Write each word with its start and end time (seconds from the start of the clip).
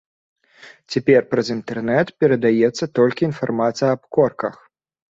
Цяпер 0.93 1.21
праз 1.33 1.47
інтэрнэт 1.57 2.07
перадаецца 2.23 2.91
толькі 2.99 3.31
інфармацыя 3.31 3.89
аб 3.99 4.13
корках. 4.19 4.55